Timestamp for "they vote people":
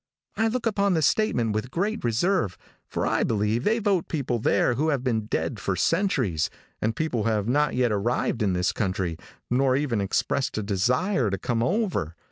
3.63-4.39